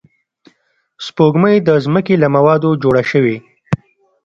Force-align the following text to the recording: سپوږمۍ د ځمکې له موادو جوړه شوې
سپوږمۍ 1.05 1.55
د 1.67 1.69
ځمکې 1.85 2.15
له 2.23 2.27
موادو 2.35 2.69
جوړه 2.83 3.03
شوې 3.11 3.37